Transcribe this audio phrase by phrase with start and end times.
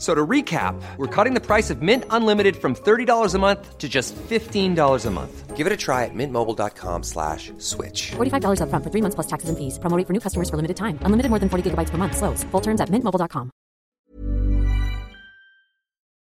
[0.00, 3.86] So to recap, we're cutting the price of Mint Unlimited from $30 a month to
[3.86, 5.56] just $15 a month.
[5.56, 8.12] Give it a try at mintmobile.com slash switch.
[8.12, 9.78] $45 upfront for three months plus taxes and fees.
[9.78, 10.98] Promoting for new customers for limited time.
[11.02, 12.16] Unlimited more than 40 gigabytes per month.
[12.16, 12.44] Slows.
[12.44, 13.50] Full terms at mintmobile.com.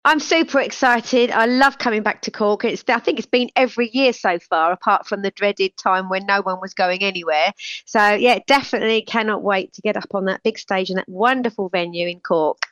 [0.05, 1.31] I'm super excited.
[1.31, 2.65] I love coming back to Cork.
[2.65, 6.25] It's I think it's been every year so far, apart from the dreaded time when
[6.25, 7.53] no one was going anywhere.
[7.85, 11.69] So yeah, definitely cannot wait to get up on that big stage in that wonderful
[11.69, 12.67] venue in Cork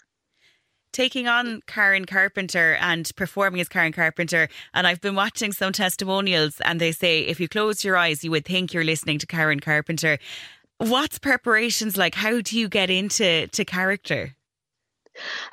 [0.97, 4.49] taking on Karen Carpenter and performing as Karen Carpenter.
[4.73, 8.31] And I've been watching some testimonials, and they say if you close your eyes, you
[8.31, 10.19] would think you're listening to Karen Carpenter.
[10.79, 12.15] What's preparations like?
[12.15, 14.36] How do you get into to character?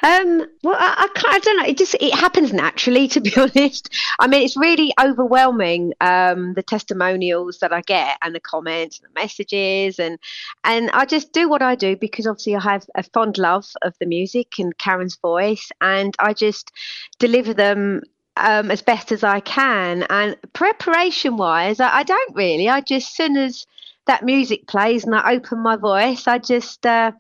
[0.02, 1.66] Um, well, I, I, I, don't know.
[1.66, 3.90] It just it happens naturally, to be honest.
[4.20, 9.10] I mean, it's really overwhelming um, the testimonials that I get and the comments and
[9.10, 10.20] the messages, and
[10.64, 13.96] and I just do what I do because obviously I have a fond love of
[14.00, 16.72] the music and Karen's voice, and I just
[17.20, 18.02] deliver them
[18.38, 20.04] um, as best as I can.
[20.10, 22.70] And preparation wise, I, I, don't really.
[22.70, 23.66] I just, as soon as
[24.06, 26.86] that music plays and I open my voice, I just.
[26.86, 27.12] Uh,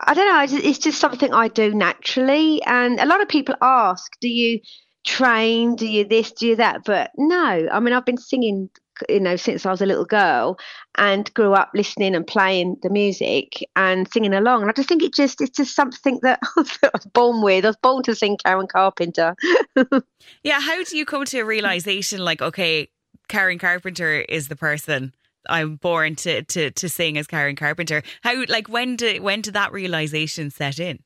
[0.00, 0.58] I don't know.
[0.58, 2.62] It's just something I do naturally.
[2.62, 4.60] And a lot of people ask, do you
[5.04, 5.74] train?
[5.74, 6.32] Do you this?
[6.32, 6.84] Do you that?
[6.84, 7.68] But no.
[7.70, 8.70] I mean, I've been singing,
[9.08, 10.58] you know, since I was a little girl
[10.96, 14.62] and grew up listening and playing the music and singing along.
[14.62, 17.64] And I just think it just, it's just something that I was born with.
[17.64, 19.34] I was born to sing Karen Carpenter.
[20.44, 20.60] yeah.
[20.60, 22.88] How do you come to a realization like, okay,
[23.28, 25.12] Karen Carpenter is the person
[25.48, 28.02] I'm born to to to sing as Karen Carpenter.
[28.22, 31.00] How like when did when did that realization set in?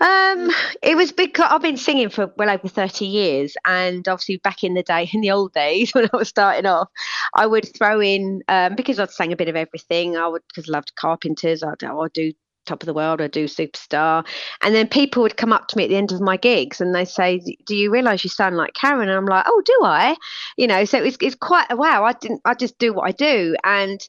[0.00, 0.50] Um,
[0.82, 4.74] it was because I've been singing for well over 30 years, and obviously back in
[4.74, 6.88] the day, in the old days when I was starting off,
[7.34, 10.16] I would throw in um, because I'd sang a bit of everything.
[10.16, 11.62] I would because I loved Carpenters.
[11.62, 12.32] I'd, I'd do
[12.66, 14.26] Top of the World, I do Superstar.
[14.62, 16.94] And then people would come up to me at the end of my gigs and
[16.94, 19.08] they say, Do you realise you sound like Karen?
[19.08, 20.16] And I'm like, Oh, do I?
[20.56, 22.04] You know, so it's, it's quite a wow.
[22.04, 23.56] I didn't, I just do what I do.
[23.64, 24.00] And,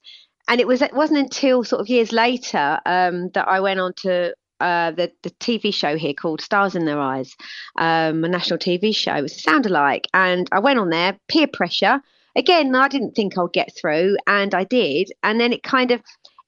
[0.48, 3.94] and it was, it wasn't until sort of years later um, that I went on
[3.98, 7.36] to uh, the, the TV show here called Stars in Their Eyes,
[7.78, 9.16] um, a national TV show.
[9.16, 10.08] It was a sound alike.
[10.14, 12.02] And I went on there, peer pressure.
[12.36, 15.12] Again, I didn't think I'd get through, and I did.
[15.24, 16.02] And then it kind of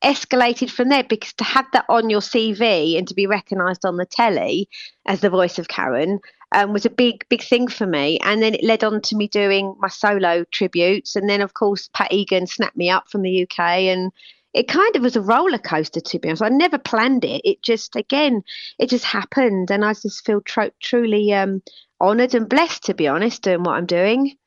[0.03, 3.97] escalated from there because to have that on your CV and to be recognised on
[3.97, 4.69] the telly
[5.06, 6.19] as the voice of Karen
[6.53, 8.19] um, was a big, big thing for me.
[8.19, 11.16] And then it led on to me doing my solo tributes.
[11.16, 13.59] And then, of course, Pat Egan snapped me up from the UK.
[13.59, 14.12] And
[14.53, 16.44] it kind of was a roller coaster, to be honest.
[16.44, 17.41] I never planned it.
[17.44, 18.44] It just, again,
[18.80, 19.72] it just happened.
[19.72, 21.62] And I just feel tr- truly um,
[22.00, 24.38] honoured and blessed, to be honest, doing what I'm doing.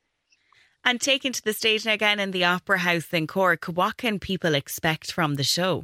[0.87, 4.55] And taken to the stage again in the Opera House in Cork, what can people
[4.55, 5.83] expect from the show?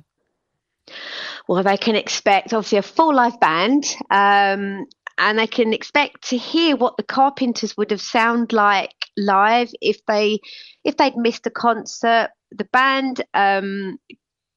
[1.46, 4.86] Well, they can expect obviously a full live band, um,
[5.18, 10.00] and they can expect to hear what the Carpenters would have sound like live if
[10.06, 10.40] they
[10.86, 12.30] if they'd missed a concert.
[12.52, 13.98] The band um,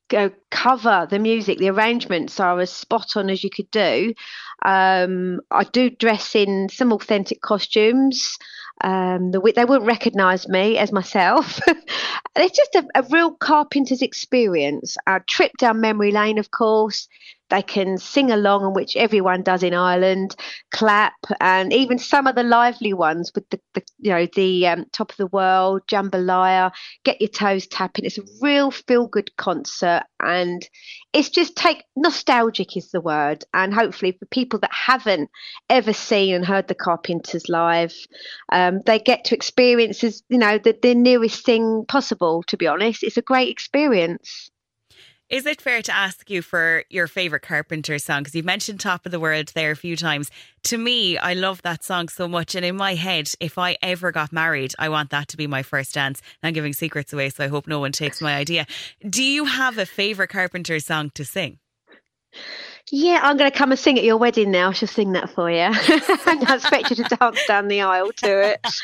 [0.09, 4.15] go cover the music, the arrangements are as spot on as you could do.
[4.65, 8.39] Um, I do dress in some authentic costumes.
[8.83, 11.59] Um, the, they wouldn't recognise me as myself.
[12.37, 14.97] it's just a, a, real carpenter's experience.
[15.07, 17.09] A trip down memory lane, of course.
[17.49, 20.35] They can sing along, which everyone does in Ireland,
[20.73, 24.87] clap, and even some of the lively ones with the, the you know the um,
[24.93, 26.73] top of the world, jambalaya,
[27.05, 28.05] get your toes tapping.
[28.05, 30.69] It's a real feel good concert, and
[31.13, 35.31] it's just take nostalgic is the word, and hopefully for people that haven't
[35.71, 37.95] ever seen and heard the Carpenters live,
[38.53, 42.43] um, they get to experience as you know the, the nearest thing possible.
[42.49, 44.51] To be honest, it's a great experience.
[45.29, 48.21] Is it fair to ask you for your favourite Carpenter song?
[48.21, 50.31] Because you've mentioned Top of the World there a few times.
[50.65, 52.55] To me, I love that song so much.
[52.55, 55.65] And in my head, if I ever got married, I want that to be my
[55.65, 56.23] first dance.
[56.41, 58.67] And I'm giving secrets away, so I hope no one takes my idea.
[59.09, 61.59] Do you have a favourite Carpenter song to sing?
[62.93, 64.69] Yeah, I'm going to come and sing at your wedding now.
[64.69, 65.59] I shall sing that for you.
[65.73, 68.67] I expect you to dance down the aisle to it.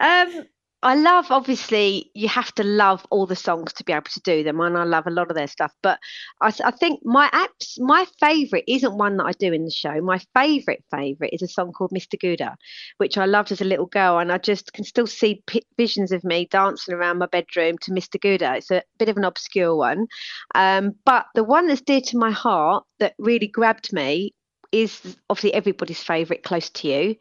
[0.00, 0.46] Um,
[0.80, 4.44] I love, obviously, you have to love all the songs to be able to do
[4.44, 5.72] them, and I love a lot of their stuff.
[5.82, 5.98] But
[6.40, 10.00] I, I think my apps, my favourite isn't one that I do in the show.
[10.00, 12.16] My favourite favourite is a song called Mr.
[12.16, 12.54] Guder,
[12.98, 16.12] which I loved as a little girl, and I just can still see p- visions
[16.12, 18.16] of me dancing around my bedroom to Mr.
[18.20, 18.56] Guder.
[18.58, 20.06] It's a bit of an obscure one,
[20.54, 24.32] um, but the one that's dear to my heart that really grabbed me
[24.72, 27.16] is obviously everybody's favourite, Close to You,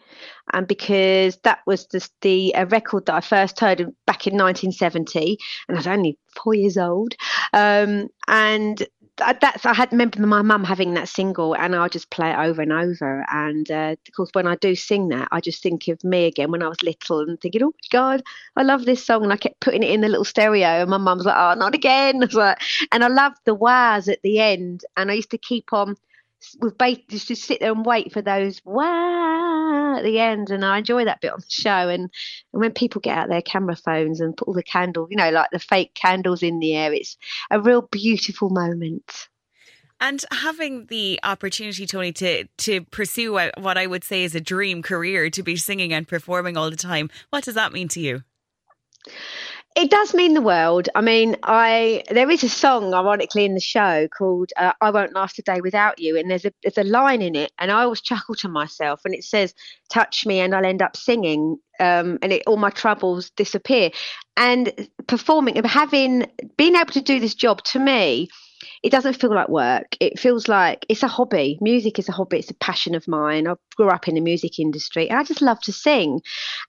[0.54, 5.78] and because that was the, the record that I first heard back in 1970, and
[5.78, 7.16] I was only four years old.
[7.54, 8.86] Um, and
[9.18, 12.62] that's I had remember my mum having that single, and I just play it over
[12.62, 13.26] and over.
[13.32, 16.52] And uh, of course, when I do sing that, I just think of me again
[16.52, 18.22] when I was little and thinking, "Oh God,
[18.56, 20.98] I love this song." And I kept putting it in the little stereo, and my
[20.98, 22.62] mum was like, "Oh, not again!" I like,
[22.92, 25.96] and I loved the wahs at the end, and I used to keep on
[26.60, 30.64] with bait just to sit there and wait for those wow at the end and
[30.64, 32.10] I enjoy that bit on the show and, and
[32.52, 35.50] when people get out their camera phones and put all the candles you know like
[35.52, 37.18] the fake candles in the air it's
[37.50, 39.28] a real beautiful moment
[40.00, 44.84] and having the opportunity, Toni, to to pursue what I would say is a dream
[44.84, 48.24] career, to be singing and performing all the time, what does that mean to you?
[49.78, 50.90] It does mean the world.
[50.96, 55.14] I mean, I there is a song, ironically, in the show called uh, "I Won't
[55.14, 57.84] Last a Day Without You," and there's a there's a line in it, and I
[57.84, 59.54] always chuckle to myself, and it says,
[59.94, 63.92] "Touch me, and I'll end up singing." Um, and it, all my troubles disappear.
[64.36, 66.26] And performing, having
[66.58, 68.30] being able to do this job, to me,
[68.82, 69.96] it doesn't feel like work.
[70.00, 71.60] It feels like it's a hobby.
[71.62, 72.40] Music is a hobby.
[72.40, 73.48] It's a passion of mine.
[73.48, 76.22] I grew up in the music industry and I just love to sing.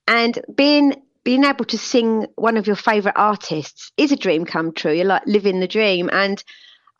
[0.06, 0.94] And being
[1.24, 4.92] being able to sing one of your favorite artists is a dream come true.
[4.92, 6.08] You're like living the dream.
[6.12, 6.42] And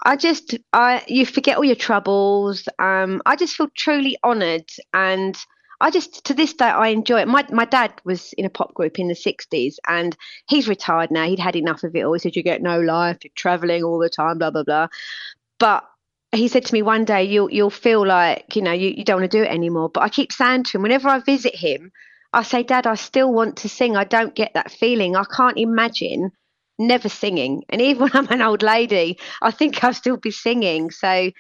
[0.04, 2.68] I just, I, you forget all your troubles.
[2.78, 4.68] Um, I just feel truly honored.
[4.92, 5.36] And
[5.80, 7.28] I just, to this day, I enjoy it.
[7.28, 10.16] My, my dad was in a pop group in the 60s and
[10.48, 11.26] he's retired now.
[11.26, 12.12] He'd had enough of it all.
[12.12, 14.88] He said, You get no life, you're traveling all the time, blah, blah, blah.
[15.58, 15.84] But
[16.32, 19.20] he said to me one day, you'll you'll feel like you know you, you don't
[19.20, 19.88] want to do it anymore.
[19.88, 21.90] But I keep saying to him, whenever I visit him,
[22.32, 23.96] I say, Dad, I still want to sing.
[23.96, 25.16] I don't get that feeling.
[25.16, 26.30] I can't imagine
[26.78, 27.62] never singing.
[27.68, 30.90] And even when I'm an old lady, I think I'll still be singing.
[30.90, 31.30] So,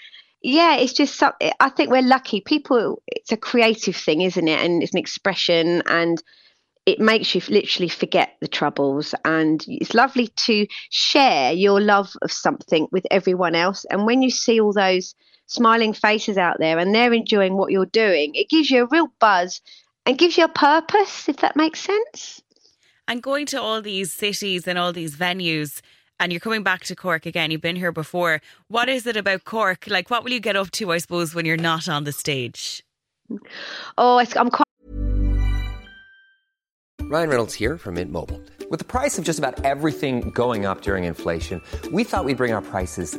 [0.42, 1.52] yeah, it's just something.
[1.60, 2.40] I think we're lucky.
[2.40, 4.60] People, it's a creative thing, isn't it?
[4.60, 6.22] And it's an expression and
[6.86, 9.14] it makes you literally forget the troubles.
[9.24, 13.84] And it's lovely to share your love of something with everyone else.
[13.90, 15.14] And when you see all those
[15.46, 19.08] smiling faces out there and they're enjoying what you're doing, it gives you a real
[19.20, 19.60] buzz
[20.08, 22.40] and gives you a purpose, if that makes sense.
[23.06, 25.82] And going to all these cities and all these venues,
[26.18, 28.40] and you're coming back to Cork again, you've been here before.
[28.68, 29.86] What is it about Cork?
[29.86, 32.82] Like, what will you get up to, I suppose, when you're not on the stage?
[33.98, 34.64] Oh, I'm quite.
[37.02, 38.40] Ryan Reynolds here from Mint Mobile.
[38.70, 41.60] With the price of just about everything going up during inflation,
[41.92, 43.18] we thought we'd bring our prices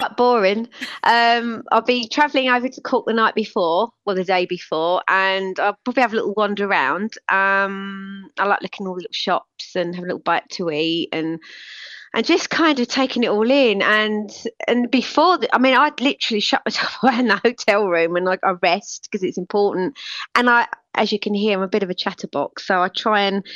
[0.00, 0.68] Quite boring.
[1.04, 5.58] Um, I'll be travelling over to Cork the night before, well, the day before, and
[5.60, 7.14] I'll probably have a little wander around.
[7.28, 11.10] Um, I like looking all the little shops and have a little bite to eat
[11.12, 11.38] and
[12.12, 13.82] and just kind of taking it all in.
[13.82, 14.30] And
[14.66, 18.24] and before, the, I mean, I'd literally shut myself away in the hotel room and
[18.24, 19.98] like I rest because it's important.
[20.34, 23.22] And I, as you can hear, I'm a bit of a chatterbox, so I try
[23.22, 23.46] and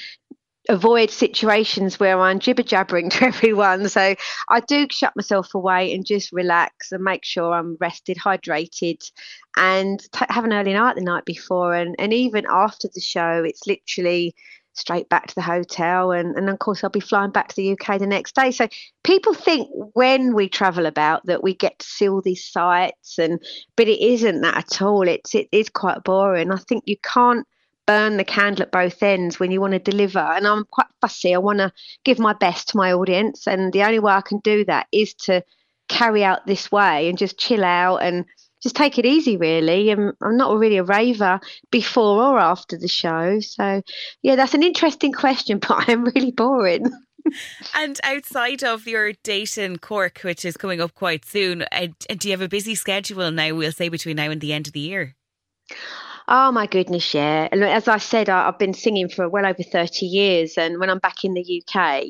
[0.68, 3.88] avoid situations where I'm jibber jabbering to everyone.
[3.88, 4.14] So
[4.49, 9.11] I do shut myself away and just relax and make sure I'm rested, hydrated,
[9.56, 11.75] and t- have an early night the night before.
[11.75, 14.35] And, and even after the show, it's literally
[14.75, 16.11] straight back to the hotel.
[16.11, 18.50] And, and of course, I'll be flying back to the UK the next day.
[18.50, 18.68] So
[19.02, 23.40] people think when we travel about that we get to see all these sites, and
[23.76, 25.06] but it isn't that at all.
[25.06, 26.50] It's it is quite boring.
[26.50, 27.47] I think you can't
[27.87, 30.19] burn the candle at both ends when you want to deliver.
[30.19, 31.35] And I'm quite fussy.
[31.35, 31.73] I want to
[32.05, 33.47] give my best to my audience.
[33.47, 35.43] And the only way I can do that is to
[35.88, 38.25] carry out this way and just chill out and
[38.62, 39.91] just take it easy, really.
[39.91, 41.38] I'm, I'm not really a raver
[41.71, 43.38] before or after the show.
[43.41, 43.83] So,
[44.23, 46.91] yeah, that's an interesting question, but I'm really boring.
[47.75, 52.29] and outside of your date in Cork, which is coming up quite soon, uh, do
[52.29, 54.81] you have a busy schedule now, we'll say, between now and the end of the
[54.81, 55.14] year?
[56.26, 57.49] Oh my goodness, yeah.
[57.52, 60.57] And as I said, I, have been singing for well over 30 years.
[60.57, 62.04] And when I'm back in the UK,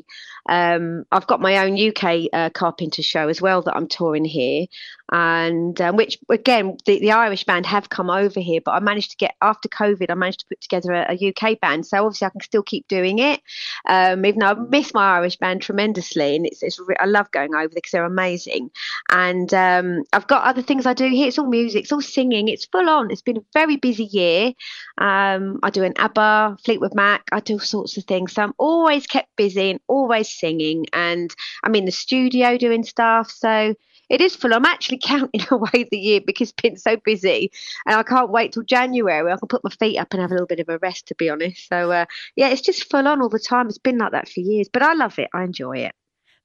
[0.47, 4.67] um, I've got my own UK uh, carpenter show as well that I'm touring here
[5.11, 9.11] and um, which again the, the Irish band have come over here, but I managed
[9.11, 12.25] to get after COVID, I managed to put together a, a UK band, so obviously
[12.25, 13.41] I can still keep doing it,
[13.87, 17.53] um, even though I miss my Irish band tremendously, and it's, it's I love going
[17.53, 18.71] over there because they're amazing,
[19.11, 21.27] and um, I've got other things I do here.
[21.27, 23.11] It's all music, it's all singing, it's full on.
[23.11, 24.53] It's been a very busy year.
[24.97, 28.53] Um, I do an ABBA, Fleetwood Mac, I do all sorts of things, so I'm
[28.57, 33.75] always kept busy and always singing, and I'm in the studio doing stuff, so
[34.09, 34.53] it is full.
[34.53, 37.51] I'm actually counting away the year because it's been so busy,
[37.85, 39.31] and I can't wait till January.
[39.31, 41.15] I can put my feet up and have a little bit of a rest, to
[41.15, 41.67] be honest.
[41.67, 43.67] So uh, yeah, it's just full on all the time.
[43.67, 45.29] It's been like that for years, but I love it.
[45.33, 45.95] I enjoy it.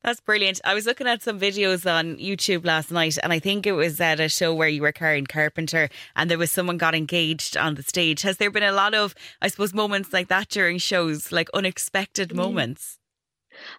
[0.03, 0.63] That's brilliant.
[0.65, 4.01] I was looking at some videos on YouTube last night, and I think it was
[4.01, 7.75] at a show where you were Karen Carpenter, and there was someone got engaged on
[7.75, 8.23] the stage.
[8.23, 12.35] Has there been a lot of, I suppose, moments like that during shows, like unexpected
[12.35, 13.00] moments?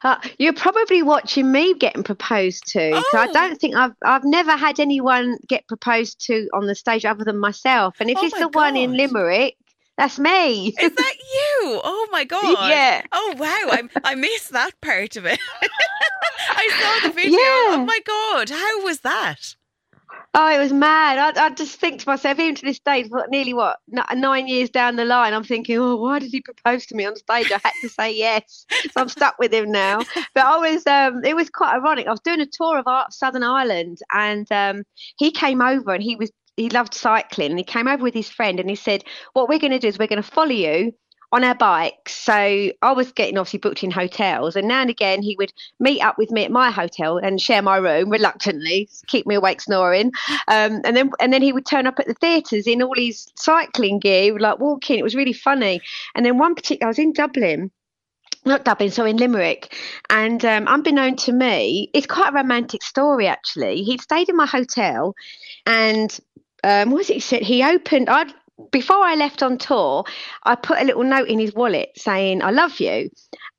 [0.03, 2.91] Uh, you're probably watching me getting proposed to.
[2.93, 3.03] Oh.
[3.13, 7.23] I don't think I've I've never had anyone get proposed to on the stage other
[7.23, 7.97] than myself.
[7.99, 8.55] And if oh it's the God.
[8.55, 9.55] one in Limerick,
[9.97, 10.67] that's me.
[10.67, 11.81] Is that you?
[11.83, 12.69] Oh my god!
[12.69, 13.03] Yeah.
[13.11, 13.47] Oh wow!
[13.47, 15.39] I I missed that part of it.
[16.49, 17.33] I saw the video.
[17.33, 17.39] Yeah.
[17.39, 18.49] Oh my god!
[18.49, 19.55] How was that?
[20.33, 21.37] Oh, it was mad.
[21.37, 24.95] I, I just think to myself, even to this day, nearly what nine years down
[24.95, 27.51] the line, I'm thinking, oh, why did he propose to me on stage?
[27.51, 29.99] I had to say yes, so I'm stuck with him now.
[30.33, 32.07] But I was, um, it was quite ironic.
[32.07, 34.83] I was doing a tour of Southern Ireland, and um,
[35.17, 38.29] he came over, and he was he loved cycling, and he came over with his
[38.29, 39.03] friend, and he said,
[39.33, 40.93] what we're going to do is we're going to follow you
[41.31, 42.13] on our bikes.
[42.15, 46.01] So I was getting obviously booked in hotels, and now and again he would meet
[46.01, 50.11] up with me at my hotel and share my room reluctantly, keep me awake snoring.
[50.47, 53.27] Um, and then and then he would turn up at the theatres in all his
[53.35, 54.99] cycling gear, like walking.
[54.99, 55.81] It was really funny.
[56.15, 57.71] And then one particular, I was in Dublin
[58.45, 59.75] not Dublin, so in Limerick.
[60.09, 63.83] And um, unbeknown to me, it's quite a romantic story actually.
[63.83, 65.13] He'd stayed in my hotel
[65.65, 66.19] and
[66.63, 67.41] um, what was it he said?
[67.41, 68.33] He opened, I'd
[68.71, 70.03] before I left on tour,
[70.43, 73.09] I put a little note in his wallet saying, I love you.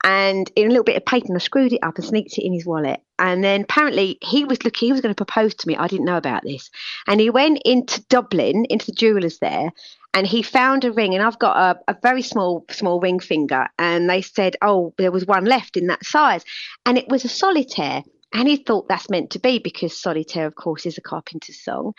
[0.04, 2.44] And in a little bit of paper, and I screwed it up and sneaked it
[2.44, 3.00] in his wallet.
[3.18, 5.76] And then apparently he was looking, he was going to propose to me.
[5.76, 6.71] I didn't know about this.
[7.06, 9.71] And he went into Dublin, into the jewelers there,
[10.12, 11.14] and he found a ring.
[11.14, 13.68] And I've got a, a very small, small ring finger.
[13.78, 16.44] And they said, oh, there was one left in that size.
[16.85, 18.02] And it was a solitaire.
[18.35, 21.93] And he thought that's meant to be because solitaire, of course, is a carpenter's song.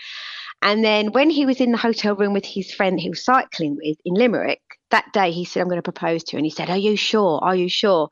[0.62, 3.76] And then when he was in the hotel room with his friend he was cycling
[3.76, 4.62] with in Limerick,
[4.92, 6.38] that day he said, I'm going to propose to you.
[6.40, 7.40] And he said, Are you sure?
[7.44, 8.10] Are you sure?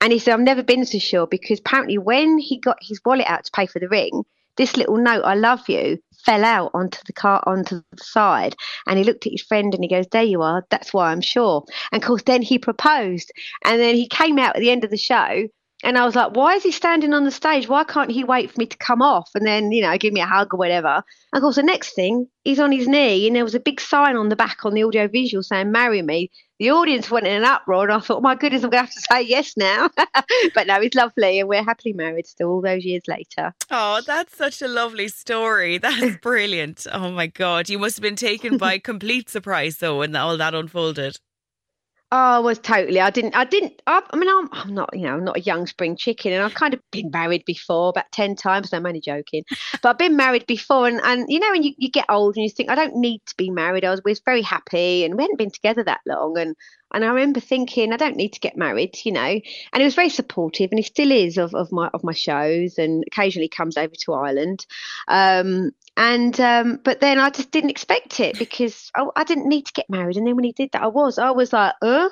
[0.00, 3.26] And he said, I've never been so sure because apparently when he got his wallet
[3.26, 4.24] out to pay for the ring,
[4.56, 8.54] this little note, I love you, fell out onto the car onto the side.
[8.86, 11.20] And he looked at his friend and he goes, There you are, that's why I'm
[11.20, 11.64] sure.
[11.90, 13.32] And of course then he proposed.
[13.64, 15.48] And then he came out at the end of the show
[15.84, 17.68] and I was like, why is he standing on the stage?
[17.68, 20.20] Why can't he wait for me to come off and then, you know, give me
[20.20, 20.88] a hug or whatever?
[20.88, 23.80] And of course, the next thing, he's on his knee and there was a big
[23.80, 26.30] sign on the back on the audio visual saying, marry me.
[26.58, 28.86] The audience went in an uproar and I thought, oh my goodness, I'm going to
[28.86, 29.90] have to say yes now.
[30.54, 33.52] but no, he's lovely and we're happily married still all those years later.
[33.70, 35.78] Oh, that's such a lovely story.
[35.84, 36.86] That's brilliant.
[36.90, 37.68] oh my God.
[37.68, 41.18] You must have been taken by complete surprise though when all that unfolded.
[42.16, 43.00] Oh, I was totally.
[43.00, 43.34] I didn't.
[43.34, 43.82] I didn't.
[43.88, 44.90] I, I mean, I'm, I'm not.
[44.92, 47.88] You know, I'm not a young spring chicken, and I've kind of been married before,
[47.88, 48.70] about ten times.
[48.70, 49.42] No, I'm only joking.
[49.82, 52.44] But I've been married before, and and you know, when you, you get old and
[52.44, 53.84] you think, I don't need to be married.
[53.84, 56.54] I was, was very happy, and we hadn't been together that long, and
[56.92, 59.20] and I remember thinking, I don't need to get married, you know.
[59.20, 59.42] And
[59.74, 63.02] he was very supportive, and he still is of, of my of my shows, and
[63.08, 64.64] occasionally comes over to Ireland.
[65.08, 69.66] Um, and um, but then I just didn't expect it because I, I, didn't need
[69.66, 70.16] to get married.
[70.16, 72.08] And then when he did that, I was I was like, uh.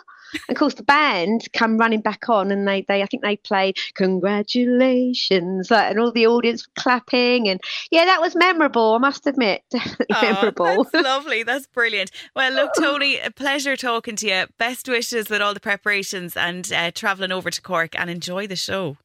[0.48, 3.36] And of course, the band come running back on, and they they I think they
[3.36, 7.60] played congratulations, like, and all the audience clapping, and
[7.90, 8.94] yeah, that was memorable.
[8.94, 10.84] I must admit, definitely oh, memorable.
[10.84, 11.42] That's lovely.
[11.42, 12.12] That's brilliant.
[12.34, 14.44] Well, look, Toni, a pleasure talking to you.
[14.56, 18.56] Best wishes with all the preparations and uh, traveling over to Cork, and enjoy the
[18.56, 18.96] show.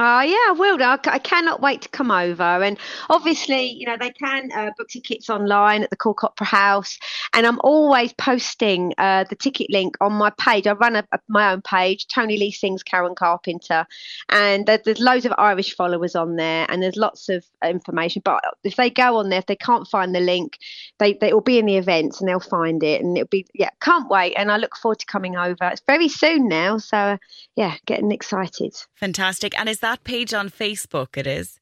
[0.00, 0.80] Oh, yeah, I will.
[0.80, 2.44] I, I cannot wait to come over.
[2.44, 2.78] And
[3.10, 7.00] obviously, you know, they can uh, book tickets online at the Cork Opera House.
[7.34, 10.68] And I'm always posting uh, the ticket link on my page.
[10.68, 13.86] I run a, a, my own page, Toni Lee Sings Karen Carpenter.
[14.28, 18.22] And there, there's loads of Irish followers on there and there's lots of information.
[18.24, 20.58] But if they go on there, if they can't find the link,
[21.00, 23.02] they, they will be in the events and they'll find it.
[23.02, 24.34] And it'll be, yeah, can't wait.
[24.34, 25.56] And I look forward to coming over.
[25.62, 26.78] It's very soon now.
[26.78, 27.18] So,
[27.56, 28.76] yeah, getting excited.
[28.94, 29.58] Fantastic.
[29.58, 31.16] And is that that page on Facebook?
[31.16, 31.60] It is.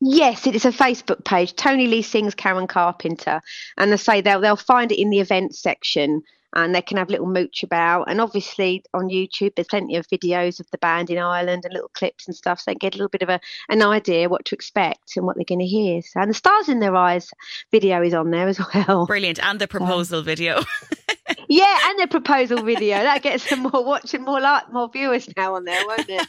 [0.00, 1.54] Yes, it is a Facebook page.
[1.54, 3.40] Toni Lee sings Karen Carpenter,
[3.76, 6.22] and they say they'll they'll find it in the events section,
[6.56, 8.10] and they can have a little mooch about.
[8.10, 11.90] And obviously on YouTube, there's plenty of videos of the band in Ireland and little
[11.94, 14.56] clips and stuff, so they get a little bit of a an idea what to
[14.56, 16.02] expect and what they're going to hear.
[16.02, 17.30] So, and the Stars in Their Eyes
[17.70, 19.06] video is on there as well.
[19.06, 20.62] Brilliant, and the proposal um, video.
[21.48, 25.54] yeah, and the proposal video that gets some more watching, more like more viewers now
[25.54, 26.28] on there, won't it?